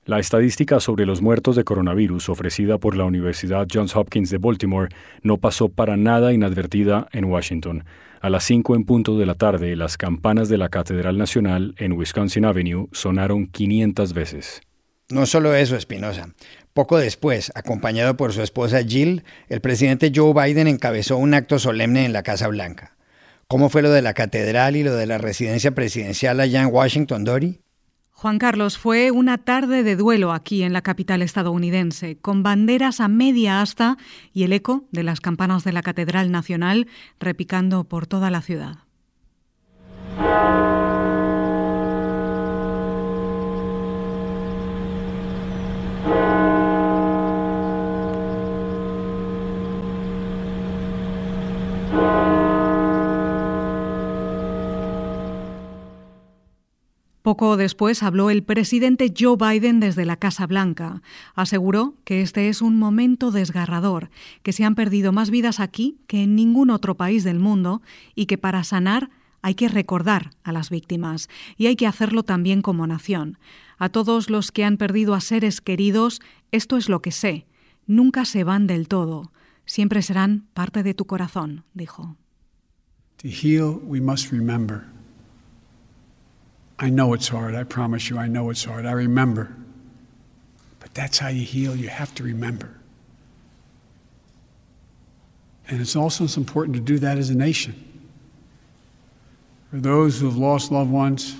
La 0.04 0.18
estadística 0.18 0.80
sobre 0.80 1.06
los 1.06 1.22
muertos 1.22 1.54
de 1.54 1.62
coronavirus 1.62 2.28
ofrecida 2.28 2.78
por 2.78 2.96
la 2.96 3.04
Universidad 3.04 3.68
Johns 3.72 3.94
Hopkins 3.94 4.30
de 4.30 4.38
Baltimore 4.38 4.88
no 5.22 5.38
pasó 5.38 5.68
para 5.68 5.96
nada 5.96 6.32
inadvertida 6.32 7.06
en 7.12 7.26
Washington. 7.26 7.84
A 8.20 8.28
las 8.28 8.42
5 8.42 8.74
en 8.74 8.84
punto 8.84 9.16
de 9.16 9.26
la 9.26 9.36
tarde, 9.36 9.76
las 9.76 9.96
campanas 9.96 10.48
de 10.48 10.58
la 10.58 10.70
Catedral 10.70 11.18
Nacional 11.18 11.76
en 11.78 11.92
Wisconsin 11.92 12.44
Avenue 12.44 12.88
sonaron 12.90 13.46
500 13.46 14.12
veces. 14.12 14.62
No 15.08 15.24
solo 15.24 15.54
eso, 15.54 15.76
Espinosa. 15.76 16.30
Poco 16.74 16.98
después, 16.98 17.52
acompañado 17.54 18.16
por 18.16 18.32
su 18.32 18.42
esposa 18.42 18.82
Jill, 18.82 19.22
el 19.48 19.60
presidente 19.60 20.10
Joe 20.12 20.34
Biden 20.34 20.66
encabezó 20.66 21.16
un 21.16 21.32
acto 21.32 21.60
solemne 21.60 22.04
en 22.04 22.12
la 22.12 22.24
Casa 22.24 22.48
Blanca. 22.48 22.96
¿Cómo 23.46 23.68
fue 23.68 23.82
lo 23.82 23.92
de 23.92 24.02
la 24.02 24.14
catedral 24.14 24.74
y 24.74 24.82
lo 24.82 24.96
de 24.96 25.06
la 25.06 25.18
residencia 25.18 25.70
presidencial 25.76 26.40
allá 26.40 26.60
en 26.62 26.74
Washington, 26.74 27.22
Dory? 27.22 27.60
Juan 28.22 28.38
Carlos, 28.38 28.78
fue 28.78 29.10
una 29.10 29.36
tarde 29.36 29.82
de 29.82 29.96
duelo 29.96 30.30
aquí 30.30 30.62
en 30.62 30.72
la 30.72 30.82
capital 30.82 31.22
estadounidense, 31.22 32.18
con 32.18 32.44
banderas 32.44 33.00
a 33.00 33.08
media 33.08 33.62
asta 33.62 33.96
y 34.32 34.44
el 34.44 34.52
eco 34.52 34.84
de 34.92 35.02
las 35.02 35.20
campanas 35.20 35.64
de 35.64 35.72
la 35.72 35.82
Catedral 35.82 36.30
Nacional 36.30 36.86
repicando 37.18 37.82
por 37.82 38.06
toda 38.06 38.30
la 38.30 38.40
ciudad. 38.40 38.76
Poco 57.32 57.56
después 57.56 58.02
habló 58.02 58.28
el 58.28 58.42
presidente 58.42 59.10
Joe 59.18 59.38
Biden 59.38 59.80
desde 59.80 60.04
la 60.04 60.18
Casa 60.18 60.46
Blanca. 60.46 61.00
Aseguró 61.34 61.94
que 62.04 62.20
este 62.20 62.50
es 62.50 62.60
un 62.60 62.78
momento 62.78 63.30
desgarrador, 63.30 64.10
que 64.42 64.52
se 64.52 64.66
han 64.66 64.74
perdido 64.74 65.12
más 65.12 65.30
vidas 65.30 65.58
aquí 65.58 65.96
que 66.06 66.24
en 66.24 66.34
ningún 66.34 66.68
otro 66.68 66.94
país 66.94 67.24
del 67.24 67.38
mundo 67.38 67.80
y 68.14 68.26
que 68.26 68.36
para 68.36 68.64
sanar 68.64 69.08
hay 69.40 69.54
que 69.54 69.68
recordar 69.68 70.32
a 70.44 70.52
las 70.52 70.68
víctimas 70.68 71.30
y 71.56 71.68
hay 71.68 71.76
que 71.76 71.86
hacerlo 71.86 72.22
también 72.22 72.60
como 72.60 72.86
nación. 72.86 73.38
A 73.78 73.88
todos 73.88 74.28
los 74.28 74.52
que 74.52 74.66
han 74.66 74.76
perdido 74.76 75.14
a 75.14 75.22
seres 75.22 75.62
queridos, 75.62 76.20
esto 76.50 76.76
es 76.76 76.90
lo 76.90 77.00
que 77.00 77.12
sé. 77.12 77.46
Nunca 77.86 78.26
se 78.26 78.44
van 78.44 78.66
del 78.66 78.88
todo. 78.88 79.32
Siempre 79.64 80.02
serán 80.02 80.44
parte 80.52 80.82
de 80.82 80.92
tu 80.92 81.06
corazón, 81.06 81.64
dijo. 81.72 82.14
To 83.22 83.28
heal, 83.28 83.80
we 83.86 84.02
must 84.02 84.30
remember. 84.30 84.84
I 86.82 86.90
know 86.90 87.12
it's 87.12 87.28
hard. 87.28 87.54
I 87.54 87.62
promise 87.62 88.10
you, 88.10 88.18
I 88.18 88.26
know 88.26 88.50
it's 88.50 88.64
hard. 88.64 88.86
I 88.86 88.90
remember. 88.90 89.54
But 90.80 90.92
that's 90.94 91.16
how 91.16 91.28
you 91.28 91.44
heal. 91.44 91.76
You 91.76 91.88
have 91.88 92.12
to 92.16 92.24
remember. 92.24 92.76
And 95.68 95.80
it's 95.80 95.94
also 95.94 96.24
important 96.36 96.74
to 96.74 96.82
do 96.82 96.98
that 96.98 97.18
as 97.18 97.30
a 97.30 97.36
nation. 97.36 97.76
For 99.70 99.76
those 99.76 100.18
who 100.18 100.26
have 100.26 100.36
lost 100.36 100.72
loved 100.72 100.90
ones, 100.90 101.36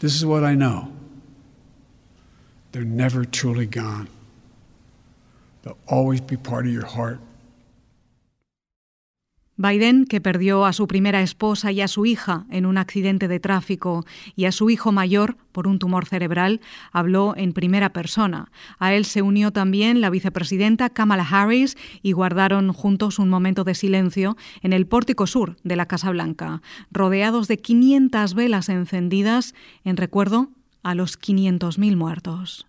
this 0.00 0.14
is 0.14 0.24
what 0.24 0.44
I 0.44 0.54
know 0.54 0.90
they're 2.72 2.84
never 2.84 3.26
truly 3.26 3.66
gone. 3.66 4.08
They'll 5.62 5.76
always 5.86 6.22
be 6.22 6.38
part 6.38 6.66
of 6.66 6.72
your 6.72 6.86
heart 6.86 7.20
Biden, 9.58 10.06
que 10.06 10.20
perdió 10.20 10.64
a 10.64 10.72
su 10.72 10.86
primera 10.86 11.20
esposa 11.20 11.72
y 11.72 11.80
a 11.80 11.88
su 11.88 12.06
hija 12.06 12.46
en 12.48 12.64
un 12.64 12.78
accidente 12.78 13.26
de 13.26 13.40
tráfico 13.40 14.06
y 14.36 14.44
a 14.44 14.52
su 14.52 14.70
hijo 14.70 14.92
mayor 14.92 15.36
por 15.50 15.66
un 15.66 15.80
tumor 15.80 16.06
cerebral, 16.06 16.60
habló 16.92 17.34
en 17.36 17.52
primera 17.52 17.92
persona. 17.92 18.52
A 18.78 18.94
él 18.94 19.04
se 19.04 19.20
unió 19.20 19.50
también 19.50 20.00
la 20.00 20.10
vicepresidenta 20.10 20.90
Kamala 20.90 21.26
Harris 21.28 21.76
y 22.02 22.12
guardaron 22.12 22.72
juntos 22.72 23.18
un 23.18 23.28
momento 23.28 23.64
de 23.64 23.74
silencio 23.74 24.36
en 24.62 24.72
el 24.72 24.86
pórtico 24.86 25.26
sur 25.26 25.56
de 25.64 25.74
la 25.74 25.86
Casa 25.86 26.10
Blanca, 26.10 26.62
rodeados 26.92 27.48
de 27.48 27.58
500 27.58 28.34
velas 28.34 28.68
encendidas 28.68 29.54
en 29.82 29.96
recuerdo 29.96 30.50
a 30.84 30.94
los 30.94 31.18
500.000 31.18 31.96
muertos. 31.96 32.68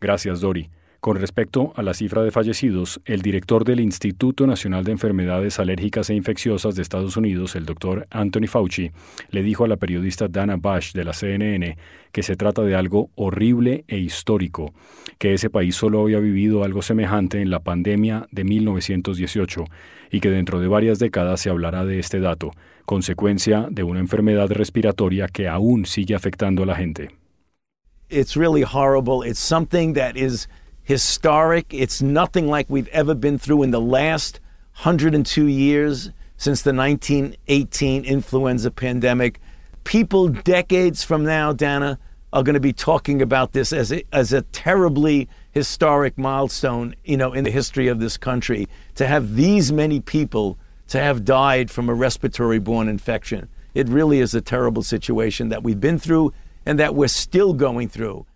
Gracias, 0.00 0.40
Dori. 0.40 0.68
Con 1.00 1.16
respecto 1.16 1.72
a 1.76 1.82
la 1.82 1.94
cifra 1.94 2.22
de 2.22 2.30
fallecidos, 2.30 3.00
el 3.06 3.22
director 3.22 3.64
del 3.64 3.80
Instituto 3.80 4.46
Nacional 4.46 4.84
de 4.84 4.92
Enfermedades 4.92 5.58
Alérgicas 5.58 6.10
e 6.10 6.14
Infecciosas 6.14 6.74
de 6.74 6.82
Estados 6.82 7.16
Unidos, 7.16 7.56
el 7.56 7.64
doctor 7.64 8.06
Anthony 8.10 8.46
Fauci, 8.46 8.90
le 9.30 9.42
dijo 9.42 9.64
a 9.64 9.68
la 9.68 9.78
periodista 9.78 10.28
Dana 10.28 10.56
Bash 10.58 10.92
de 10.92 11.04
la 11.04 11.14
CNN 11.14 11.78
que 12.12 12.22
se 12.22 12.36
trata 12.36 12.60
de 12.60 12.74
algo 12.74 13.08
horrible 13.14 13.84
e 13.88 13.96
histórico, 13.96 14.74
que 15.16 15.32
ese 15.32 15.48
país 15.48 15.74
solo 15.74 16.02
había 16.02 16.18
vivido 16.18 16.64
algo 16.64 16.82
semejante 16.82 17.40
en 17.40 17.48
la 17.48 17.60
pandemia 17.60 18.26
de 18.30 18.44
1918 18.44 19.64
y 20.10 20.20
que 20.20 20.28
dentro 20.28 20.60
de 20.60 20.68
varias 20.68 20.98
décadas 20.98 21.40
se 21.40 21.48
hablará 21.48 21.86
de 21.86 21.98
este 21.98 22.20
dato, 22.20 22.50
consecuencia 22.84 23.68
de 23.70 23.84
una 23.84 24.00
enfermedad 24.00 24.50
respiratoria 24.50 25.28
que 25.28 25.48
aún 25.48 25.86
sigue 25.86 26.14
afectando 26.14 26.64
a 26.64 26.66
la 26.66 26.76
gente. 26.76 27.08
Horrible. 30.28 30.59
Historic. 30.82 31.72
It's 31.72 32.02
nothing 32.02 32.48
like 32.48 32.66
we've 32.68 32.88
ever 32.88 33.14
been 33.14 33.38
through 33.38 33.62
in 33.62 33.70
the 33.70 33.80
last 33.80 34.40
102 34.76 35.46
years 35.46 36.10
since 36.36 36.62
the 36.62 36.72
1918 36.72 38.04
influenza 38.04 38.70
pandemic. 38.70 39.40
People 39.84 40.28
decades 40.28 41.04
from 41.04 41.24
now, 41.24 41.52
Dana, 41.52 41.98
are 42.32 42.42
going 42.42 42.54
to 42.54 42.60
be 42.60 42.72
talking 42.72 43.20
about 43.22 43.52
this 43.52 43.72
as 43.72 43.92
a, 43.92 44.04
as 44.12 44.32
a 44.32 44.42
terribly 44.42 45.28
historic 45.52 46.16
milestone, 46.16 46.94
you 47.04 47.16
know, 47.16 47.32
in 47.32 47.44
the 47.44 47.50
history 47.50 47.88
of 47.88 47.98
this 47.98 48.16
country 48.16 48.68
to 48.94 49.06
have 49.06 49.34
these 49.34 49.72
many 49.72 50.00
people 50.00 50.56
to 50.88 50.98
have 50.98 51.24
died 51.24 51.70
from 51.70 51.88
a 51.88 51.94
respiratory 51.94 52.58
borne 52.58 52.88
infection. 52.88 53.48
It 53.74 53.88
really 53.88 54.20
is 54.20 54.34
a 54.34 54.40
terrible 54.40 54.82
situation 54.82 55.48
that 55.48 55.62
we've 55.62 55.80
been 55.80 55.98
through 55.98 56.32
and 56.66 56.78
that 56.78 56.94
we're 56.94 57.08
still 57.08 57.52
going 57.52 57.88
through. 57.88 58.26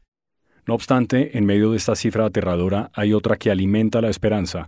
No 0.66 0.75
obstante, 0.75 1.37
en 1.37 1.44
medio 1.44 1.71
de 1.71 1.76
esta 1.76 1.94
cifra 1.94 2.25
aterradora 2.25 2.90
hay 2.94 3.12
otra 3.12 3.37
que 3.37 3.50
alimenta 3.50 4.00
la 4.00 4.09
esperanza. 4.09 4.66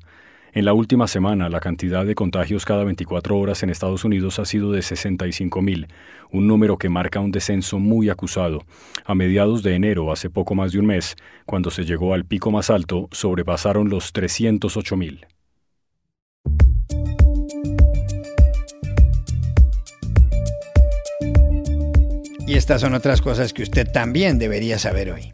En 0.53 0.67
la 0.67 0.75
última 0.75 1.07
semana, 1.07 1.49
la 1.49 1.61
cantidad 1.61 2.05
de 2.05 2.15
contagios 2.15 2.67
cada 2.67 2.85
24 2.85 3.39
horas 3.39 3.63
en 3.63 3.71
Estados 3.71 4.05
Unidos 4.05 4.39
ha 4.39 4.45
sido 4.45 4.73
de 4.73 4.81
65.000, 4.81 5.87
un 6.33 6.47
número 6.47 6.77
que 6.77 6.91
marca 6.91 7.21
un 7.21 7.31
descenso 7.31 7.79
muy 7.79 8.11
acusado. 8.11 8.65
A 9.05 9.15
mediados 9.15 9.63
de 9.63 9.75
enero, 9.75 10.13
hace 10.13 10.29
poco 10.29 10.55
más 10.55 10.73
de 10.73 10.81
un 10.81 10.87
mes, 10.87 11.17
cuando 11.47 11.71
se 11.71 11.85
llegó 11.85 12.13
al 12.13 12.27
pico 12.27 12.51
más 12.51 12.69
alto, 12.69 13.09
sobrepasaron 13.13 13.89
los 13.89 14.13
308.000. 14.15 15.27
Y 22.47 22.55
estas 22.55 22.83
son 22.83 22.95
otras 22.95 23.21
cosas 23.23 23.53
que 23.53 23.63
usted 23.63 23.91
también 23.91 24.39
debería 24.39 24.79
saber 24.79 25.11
hoy. 25.11 25.33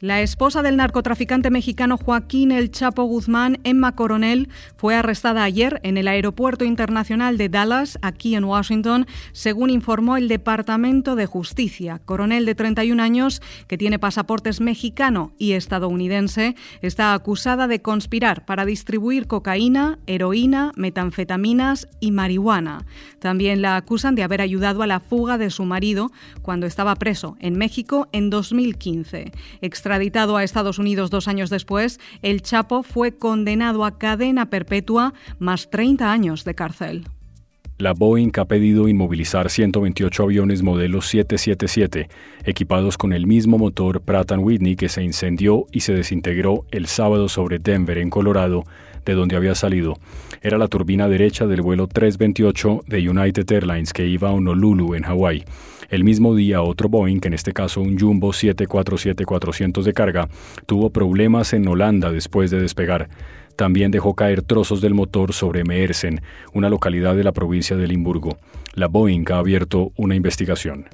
La 0.00 0.20
esposa 0.22 0.62
del 0.62 0.76
narcotraficante 0.76 1.50
mexicano 1.50 1.96
Joaquín 1.96 2.52
El 2.52 2.70
Chapo 2.70 3.02
Guzmán, 3.02 3.58
Emma 3.64 3.96
Coronel, 3.96 4.48
fue 4.76 4.94
arrestada 4.94 5.42
ayer 5.42 5.80
en 5.82 5.96
el 5.96 6.06
Aeropuerto 6.06 6.64
Internacional 6.64 7.36
de 7.36 7.48
Dallas, 7.48 7.98
aquí 8.00 8.36
en 8.36 8.44
Washington, 8.44 9.08
según 9.32 9.70
informó 9.70 10.16
el 10.16 10.28
Departamento 10.28 11.16
de 11.16 11.26
Justicia. 11.26 12.00
Coronel, 12.04 12.46
de 12.46 12.54
31 12.54 13.02
años, 13.02 13.42
que 13.66 13.76
tiene 13.76 13.98
pasaportes 13.98 14.60
mexicano 14.60 15.32
y 15.36 15.54
estadounidense, 15.54 16.54
está 16.80 17.12
acusada 17.12 17.66
de 17.66 17.82
conspirar 17.82 18.44
para 18.44 18.64
distribuir 18.64 19.26
cocaína, 19.26 19.98
heroína, 20.06 20.70
metanfetaminas 20.76 21.88
y 21.98 22.12
marihuana. 22.12 22.86
También 23.18 23.62
la 23.62 23.74
acusan 23.74 24.14
de 24.14 24.22
haber 24.22 24.42
ayudado 24.42 24.84
a 24.84 24.86
la 24.86 25.00
fuga 25.00 25.38
de 25.38 25.50
su 25.50 25.64
marido 25.64 26.12
cuando 26.40 26.68
estaba 26.68 26.94
preso 26.94 27.36
en 27.40 27.58
México 27.58 28.06
en 28.12 28.30
2015. 28.30 29.32
Extraditado 29.88 30.36
a 30.36 30.44
Estados 30.44 30.78
Unidos 30.78 31.08
dos 31.08 31.28
años 31.28 31.48
después, 31.48 31.98
el 32.20 32.42
Chapo 32.42 32.82
fue 32.82 33.16
condenado 33.16 33.86
a 33.86 33.96
cadena 33.96 34.50
perpetua 34.50 35.14
más 35.38 35.70
30 35.70 36.12
años 36.12 36.44
de 36.44 36.54
cárcel. 36.54 37.06
La 37.78 37.94
Boeing 37.94 38.32
ha 38.36 38.44
pedido 38.44 38.86
inmovilizar 38.86 39.48
128 39.48 40.24
aviones 40.24 40.62
modelo 40.62 41.00
777, 41.00 42.10
equipados 42.44 42.98
con 42.98 43.14
el 43.14 43.26
mismo 43.26 43.56
motor 43.56 44.02
Pratt 44.02 44.30
Whitney 44.36 44.76
que 44.76 44.90
se 44.90 45.02
incendió 45.02 45.64
y 45.72 45.80
se 45.80 45.94
desintegró 45.94 46.66
el 46.70 46.84
sábado 46.84 47.30
sobre 47.30 47.58
Denver, 47.58 47.96
en 47.96 48.10
Colorado, 48.10 48.64
de 49.06 49.14
donde 49.14 49.36
había 49.36 49.54
salido. 49.54 49.94
Era 50.42 50.58
la 50.58 50.68
turbina 50.68 51.08
derecha 51.08 51.46
del 51.46 51.62
vuelo 51.62 51.86
328 51.86 52.82
de 52.86 53.08
United 53.08 53.50
Airlines 53.50 53.94
que 53.94 54.06
iba 54.06 54.28
a 54.28 54.32
Honolulu, 54.32 54.94
en 54.94 55.04
Hawái. 55.04 55.44
El 55.88 56.04
mismo 56.04 56.34
día, 56.34 56.60
otro 56.60 56.90
Boeing, 56.90 57.20
en 57.22 57.32
este 57.32 57.52
caso 57.52 57.80
un 57.80 57.98
Jumbo 57.98 58.32
747-400 58.32 59.82
de 59.82 59.94
carga, 59.94 60.28
tuvo 60.66 60.90
problemas 60.90 61.54
en 61.54 61.66
Holanda 61.66 62.12
después 62.12 62.50
de 62.50 62.60
despegar. 62.60 63.08
También 63.56 63.90
dejó 63.90 64.14
caer 64.14 64.42
trozos 64.42 64.82
del 64.82 64.92
motor 64.92 65.32
sobre 65.32 65.64
Meersen, 65.64 66.20
una 66.52 66.68
localidad 66.68 67.16
de 67.16 67.24
la 67.24 67.32
provincia 67.32 67.74
de 67.74 67.86
Limburgo. 67.86 68.36
La 68.74 68.86
Boeing 68.86 69.24
ha 69.32 69.38
abierto 69.38 69.92
una 69.96 70.14
investigación. 70.14 70.84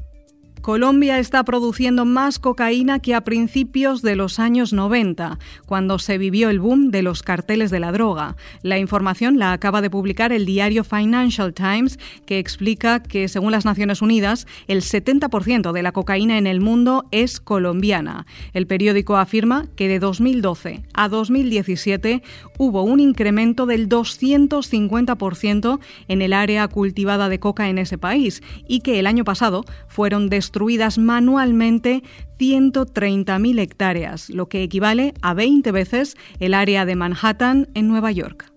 Colombia 0.64 1.18
está 1.18 1.44
produciendo 1.44 2.06
más 2.06 2.38
cocaína 2.38 2.98
que 2.98 3.14
a 3.14 3.20
principios 3.20 4.00
de 4.00 4.16
los 4.16 4.38
años 4.38 4.72
90, 4.72 5.38
cuando 5.66 5.98
se 5.98 6.16
vivió 6.16 6.48
el 6.48 6.58
boom 6.58 6.90
de 6.90 7.02
los 7.02 7.22
carteles 7.22 7.70
de 7.70 7.80
la 7.80 7.92
droga. 7.92 8.36
La 8.62 8.78
información 8.78 9.38
la 9.38 9.52
acaba 9.52 9.82
de 9.82 9.90
publicar 9.90 10.32
el 10.32 10.46
diario 10.46 10.82
Financial 10.82 11.52
Times, 11.52 11.98
que 12.24 12.38
explica 12.38 13.02
que, 13.02 13.28
según 13.28 13.52
las 13.52 13.66
Naciones 13.66 14.00
Unidas, 14.00 14.46
el 14.66 14.80
70% 14.80 15.70
de 15.72 15.82
la 15.82 15.92
cocaína 15.92 16.38
en 16.38 16.46
el 16.46 16.62
mundo 16.62 17.04
es 17.10 17.40
colombiana. 17.40 18.24
El 18.54 18.66
periódico 18.66 19.18
afirma 19.18 19.66
que 19.76 19.86
de 19.86 19.98
2012 19.98 20.82
a 20.94 21.10
2017 21.10 22.22
hubo 22.56 22.84
un 22.84 23.00
incremento 23.00 23.66
del 23.66 23.86
250% 23.90 25.78
en 26.08 26.22
el 26.22 26.32
área 26.32 26.66
cultivada 26.68 27.28
de 27.28 27.38
coca 27.38 27.68
en 27.68 27.76
ese 27.76 27.98
país 27.98 28.42
y 28.66 28.80
que 28.80 28.98
el 28.98 29.06
año 29.06 29.24
pasado 29.24 29.66
fueron 29.88 30.30
destruidos 30.30 30.53
destruidas 30.54 30.98
manualmente 30.98 32.04
130.000 32.38 33.58
hectáreas, 33.58 34.30
lo 34.30 34.48
que 34.48 34.62
equivale 34.62 35.12
a 35.20 35.34
20 35.34 35.72
veces 35.72 36.16
el 36.38 36.54
área 36.54 36.86
de 36.86 36.94
Manhattan 36.94 37.66
en 37.74 37.88
Nueva 37.88 38.12
York. 38.12 38.52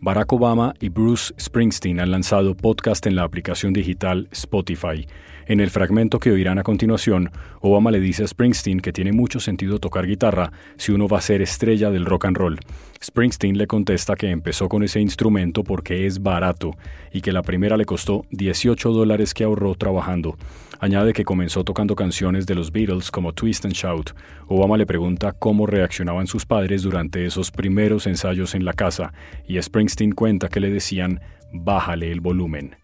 Barack 0.00 0.32
Obama 0.32 0.72
y 0.80 0.88
Bruce 0.88 1.34
Springsteen 1.38 2.00
han 2.00 2.12
lanzado 2.12 2.56
podcast 2.56 3.04
en 3.04 3.16
la 3.16 3.24
aplicación 3.24 3.74
digital 3.74 4.26
Spotify. 4.32 5.06
En 5.46 5.60
el 5.60 5.68
fragmento 5.68 6.18
que 6.18 6.30
oirán 6.30 6.58
a 6.58 6.62
continuación, 6.62 7.30
Obama 7.60 7.90
le 7.90 8.00
dice 8.00 8.24
a 8.24 8.26
Springsteen 8.26 8.80
que 8.80 8.92
tiene 8.92 9.12
mucho 9.12 9.38
sentido 9.38 9.78
tocar 9.78 10.06
guitarra 10.06 10.50
si 10.78 10.92
uno 10.92 11.08
va 11.08 11.18
a 11.18 11.20
ser 11.20 11.42
estrella 11.42 11.90
del 11.90 12.06
rock 12.06 12.24
and 12.24 12.38
roll. 12.38 12.58
Springsteen 13.02 13.58
le 13.58 13.66
contesta 13.66 14.16
que 14.16 14.30
empezó 14.30 14.70
con 14.70 14.82
ese 14.82 15.00
instrumento 15.00 15.62
porque 15.62 16.06
es 16.06 16.22
barato 16.22 16.70
y 17.12 17.20
que 17.20 17.32
la 17.32 17.42
primera 17.42 17.76
le 17.76 17.84
costó 17.84 18.24
18 18.30 18.92
dólares 18.92 19.34
que 19.34 19.44
ahorró 19.44 19.74
trabajando. 19.74 20.38
Añade 20.80 21.12
que 21.12 21.24
comenzó 21.24 21.64
tocando 21.64 21.94
canciones 21.94 22.46
de 22.46 22.54
los 22.54 22.70
Beatles 22.72 23.10
como 23.10 23.32
Twist 23.32 23.64
and 23.64 23.74
Shout. 23.74 24.10
Obama 24.48 24.76
le 24.76 24.86
pregunta 24.86 25.32
cómo 25.32 25.66
reaccionaban 25.66 26.26
sus 26.26 26.44
padres 26.44 26.82
durante 26.82 27.24
esos 27.24 27.50
primeros 27.50 28.06
ensayos 28.06 28.54
en 28.54 28.64
la 28.64 28.72
casa 28.72 29.12
y 29.46 29.60
Springsteen 29.60 30.12
cuenta 30.12 30.48
que 30.48 30.60
le 30.60 30.70
decían 30.70 31.20
bájale 31.52 32.10
el 32.10 32.20
volumen. 32.20 32.76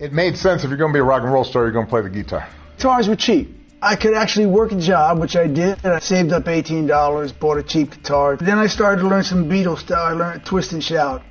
it 0.00 0.12
made 0.12 0.36
sense 0.36 0.62
if 0.62 0.70
you're 0.70 0.78
going 0.78 0.92
to 0.92 0.96
be 0.96 1.00
a 1.00 1.02
rock 1.02 1.22
and 1.22 1.32
roll 1.32 1.42
star, 1.44 1.64
you're 1.64 1.72
going 1.72 1.86
to 1.86 1.90
play 1.90 2.02
the 2.02 2.08
guitar. 2.10 2.46
Guitars 2.76 3.08
were 3.08 3.16
cheap. 3.16 3.52
I 3.82 3.96
could 3.96 4.14
actually 4.14 4.46
work 4.46 4.70
a 4.72 4.78
job, 4.78 5.18
which 5.18 5.34
I 5.36 5.46
did, 5.48 5.78
and 5.84 5.92
I 5.92 5.98
saved 5.98 6.32
up 6.32 6.44
$18, 6.44 7.38
bought 7.40 7.58
a 7.58 7.62
cheap 7.64 7.90
guitar. 7.90 8.36
Then 8.36 8.58
I 8.58 8.66
started 8.68 9.02
to 9.02 9.08
learn 9.08 9.24
some 9.24 9.48
Beatles 9.48 9.78
stuff. 9.78 9.98
I 9.98 10.12
learned 10.12 10.44
Twist 10.44 10.72
and 10.72 10.82
Shout. 10.82 11.22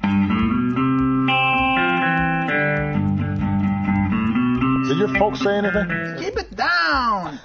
Did 4.97 5.09
your 5.09 5.19
folks 5.19 5.41
say 5.41 5.59
anything? 5.59 5.87
Keep 6.17 6.39
it 6.39 6.57
down! 6.57 7.39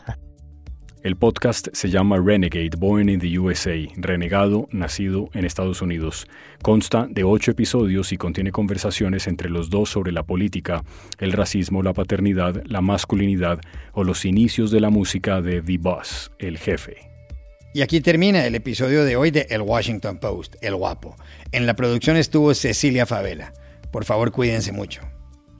El 1.03 1.17
podcast 1.17 1.69
se 1.75 1.91
llama 1.91 2.19
Renegade, 2.19 2.71
Born 2.79 3.11
in 3.11 3.21
the 3.21 3.39
USA, 3.39 3.77
Renegado, 3.97 4.69
nacido 4.73 5.29
en 5.35 5.45
Estados 5.45 5.83
Unidos. 5.83 6.27
Consta 6.63 7.07
de 7.11 7.25
ocho 7.25 7.51
episodios 7.51 8.11
y 8.13 8.17
contiene 8.17 8.53
conversaciones 8.53 9.27
entre 9.27 9.51
los 9.51 9.69
dos 9.69 9.91
sobre 9.91 10.13
la 10.13 10.23
política, 10.23 10.83
el 11.19 11.33
racismo, 11.33 11.83
la 11.83 11.93
paternidad, 11.93 12.63
la 12.65 12.81
masculinidad 12.81 13.61
o 13.93 14.03
los 14.03 14.25
inicios 14.25 14.71
de 14.71 14.81
la 14.81 14.89
música 14.89 15.43
de 15.43 15.61
The 15.61 15.77
Boss, 15.77 16.33
el 16.39 16.57
jefe. 16.57 17.11
Y 17.75 17.83
aquí 17.83 18.01
termina 18.01 18.47
el 18.47 18.55
episodio 18.55 19.05
de 19.05 19.17
hoy 19.17 19.31
de 19.31 19.47
El 19.51 19.61
Washington 19.61 20.17
Post, 20.17 20.57
El 20.63 20.77
Guapo. 20.77 21.17
En 21.51 21.67
la 21.67 21.77
producción 21.77 22.17
estuvo 22.17 22.55
Cecilia 22.55 23.05
Favela. 23.05 23.53
Por 23.91 24.07
favor, 24.07 24.33
cuídense 24.33 24.73
mucho. 24.73 25.03